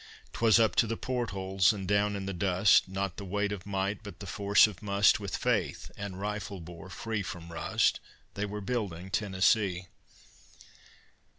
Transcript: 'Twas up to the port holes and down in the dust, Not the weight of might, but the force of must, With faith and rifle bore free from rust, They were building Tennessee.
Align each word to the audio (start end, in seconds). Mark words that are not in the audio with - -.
'Twas 0.33 0.59
up 0.59 0.75
to 0.75 0.87
the 0.87 0.97
port 0.97 1.29
holes 1.29 1.71
and 1.71 1.87
down 1.87 2.15
in 2.15 2.25
the 2.25 2.33
dust, 2.33 2.89
Not 2.89 3.17
the 3.17 3.23
weight 3.23 3.51
of 3.51 3.67
might, 3.67 4.01
but 4.01 4.19
the 4.19 4.25
force 4.25 4.65
of 4.65 4.81
must, 4.81 5.19
With 5.19 5.37
faith 5.37 5.91
and 5.95 6.19
rifle 6.19 6.59
bore 6.59 6.89
free 6.89 7.21
from 7.21 7.51
rust, 7.51 7.99
They 8.33 8.47
were 8.47 8.61
building 8.61 9.11
Tennessee. 9.11 9.89